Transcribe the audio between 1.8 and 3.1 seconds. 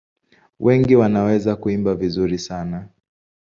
vizuri sana.